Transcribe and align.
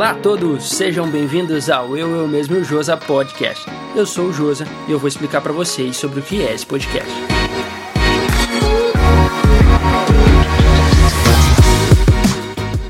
Olá 0.00 0.12
a 0.12 0.14
todos, 0.14 0.66
sejam 0.66 1.06
bem-vindos 1.10 1.68
ao 1.68 1.94
Eu, 1.94 2.16
Eu 2.16 2.26
Mesmo 2.26 2.56
e 2.56 2.60
o 2.60 2.64
Josa 2.64 2.96
Podcast. 2.96 3.66
Eu 3.94 4.06
sou 4.06 4.28
o 4.28 4.32
Josa 4.32 4.64
e 4.88 4.92
eu 4.92 4.98
vou 4.98 5.06
explicar 5.06 5.42
para 5.42 5.52
vocês 5.52 5.94
sobre 5.94 6.20
o 6.20 6.22
que 6.22 6.40
é 6.40 6.54
esse 6.54 6.64
podcast. 6.64 7.12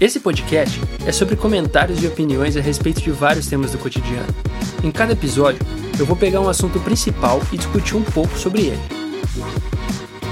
Esse 0.01 0.21
podcast 0.21 0.81
é 1.05 1.11
sobre 1.11 1.35
comentários 1.35 2.01
e 2.01 2.07
opiniões 2.07 2.57
a 2.57 2.61
respeito 2.61 3.01
de 3.01 3.11
vários 3.11 3.49
temas 3.49 3.73
do 3.73 3.79
cotidiano. 3.79 4.33
Em 4.85 4.93
cada 4.93 5.13
episódio, 5.13 5.67
eu 5.99 6.07
vou 6.07 6.15
pegar 6.15 6.41
um 6.41 6.49
assunto 6.49 6.79
principal 6.79 7.43
e 7.51 7.59
discutir 7.59 7.97
um 7.97 8.05
pouco 8.05 8.39
sobre 8.39 8.67
ele. 8.67 8.83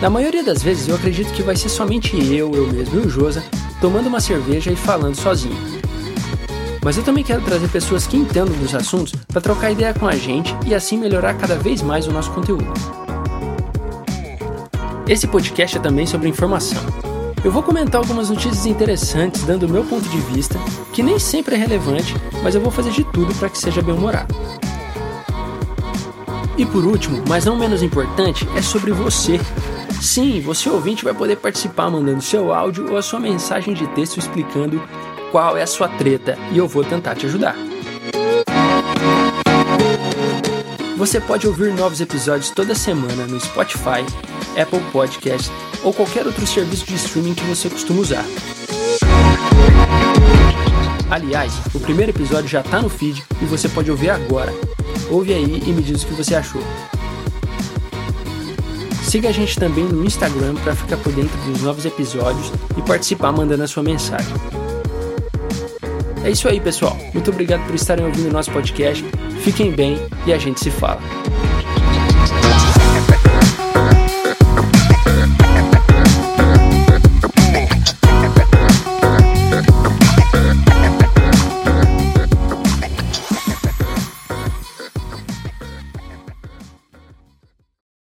Na 0.01 0.09
maioria 0.09 0.45
das 0.45 0.63
vezes, 0.63 0.87
eu 0.87 0.95
acredito 0.95 1.33
que 1.33 1.43
vai 1.43 1.57
ser 1.57 1.71
somente 1.71 2.17
eu, 2.33 2.55
eu 2.55 2.73
mesmo 2.73 3.01
e 3.01 3.05
o 3.05 3.11
Josa 3.11 3.43
tomando 3.81 4.07
uma 4.07 4.21
cerveja 4.21 4.71
e 4.71 4.77
falando 4.77 5.17
sozinho. 5.17 5.78
Mas 6.85 6.97
eu 6.97 7.03
também 7.03 7.25
quero 7.25 7.43
trazer 7.43 7.69
pessoas 7.69 8.07
que 8.07 8.17
entendam 8.17 8.57
dos 8.57 8.75
assuntos 8.75 9.13
para 9.27 9.41
trocar 9.41 9.73
ideia 9.73 9.93
com 9.95 10.07
a 10.07 10.17
gente 10.17 10.55
e 10.67 10.75
assim 10.75 10.97
melhorar 10.97 11.35
cada 11.35 11.57
vez 11.57 11.83
mais 11.83 12.07
o 12.07 12.13
nosso 12.13 12.31
conteúdo. 12.33 12.73
Esse 15.07 15.27
podcast 15.27 15.79
é 15.79 15.81
também 15.81 16.07
sobre 16.07 16.29
informação. 16.29 16.79
Eu 17.45 17.53
vou 17.53 17.63
comentar 17.63 18.01
algumas 18.01 18.31
notícias 18.31 18.67
interessantes 18.67 19.43
dando 19.45 19.65
o 19.65 19.69
meu 19.69 19.85
ponto 19.85 20.09
de 20.09 20.19
vista, 20.19 20.59
que 20.93 21.03
nem 21.03 21.19
sempre 21.19 21.55
é 21.55 21.59
relevante, 21.59 22.15
mas 22.43 22.55
eu 22.55 22.61
vou 22.61 22.71
fazer 22.71 22.91
de 22.91 23.05
tudo 23.05 23.35
para 23.37 23.49
que 23.49 23.59
seja 23.59 23.81
bem 23.81 23.95
humorado. 23.95 24.35
E 26.59 26.67
por 26.67 26.85
último, 26.85 27.23
mas 27.29 27.45
não 27.45 27.57
menos 27.57 27.83
importante, 27.83 28.47
é 28.57 28.61
sobre 28.61 28.91
você. 28.91 29.41
Sim, 30.03 30.41
você 30.41 30.69
ouvinte 30.69 31.05
vai 31.05 31.15
poder 31.15 31.37
participar 31.37 31.89
mandando 31.89 32.21
seu 32.21 32.53
áudio 32.53 32.91
ou 32.91 32.97
a 32.97 33.03
sua 33.03 33.21
mensagem 33.21 33.75
de 33.75 33.87
texto 33.89 34.19
explicando 34.19 34.83
qual 35.31 35.57
é 35.57 35.63
a 35.63 35.67
sua 35.67 35.89
treta 35.89 36.39
e 36.53 36.59
eu 36.59 36.67
vou 36.67 36.85
tentar 36.85 37.15
te 37.15 37.27
ajudar. 37.27 37.57
Você 40.97 41.21
pode 41.21 41.47
ouvir 41.47 41.73
novos 41.75 42.01
episódios 42.01 42.51
toda 42.51 42.75
semana 42.75 43.27
no 43.27 43.39
Spotify, 43.41 44.05
Apple 44.61 44.81
Podcast 44.91 45.51
ou 45.85 45.93
qualquer 45.93 46.27
outro 46.27 46.45
serviço 46.47 46.87
de 46.87 46.97
streaming 46.97 47.35
que 47.35 47.45
você 47.45 47.71
costuma 47.71 48.01
usar. 48.01 48.25
Aliás, 51.11 51.55
o 51.73 51.81
primeiro 51.81 52.11
episódio 52.11 52.49
já 52.49 52.61
está 52.61 52.83
no 52.83 52.89
feed 52.89 53.23
e 53.41 53.45
você 53.45 53.69
pode 53.69 53.91
ouvir 53.91 54.11
agora. 54.11 54.53
Ouve 55.11 55.33
aí 55.33 55.63
e 55.67 55.73
me 55.73 55.83
diz 55.83 56.03
o 56.03 56.07
que 56.07 56.15
você 56.15 56.35
achou. 56.35 56.61
Siga 59.05 59.31
a 59.31 59.33
gente 59.33 59.59
também 59.59 59.85
no 59.85 60.05
Instagram 60.05 60.55
para 60.57 60.75
ficar 60.75 60.99
por 60.99 61.13
dentro 61.13 61.39
dos 61.51 61.63
novos 61.63 61.87
episódios 61.87 62.53
e 62.77 62.83
participar 62.83 63.33
mandando 63.33 63.63
a 63.63 63.67
sua 63.67 63.83
mensagem. 63.83 64.35
É 66.29 66.31
isso 66.31 66.47
aí, 66.47 66.61
pessoal. 66.61 66.95
Muito 67.15 67.31
obrigado 67.31 67.65
por 67.65 67.75
estarem 67.75 68.05
ouvindo 68.05 68.31
nosso 68.31 68.51
podcast. 68.51 69.03
Fiquem 69.41 69.73
bem 69.73 69.99
e 70.27 70.33
a 70.35 70.37
gente 70.37 70.61
se 70.61 70.71
fala. 70.71 71.01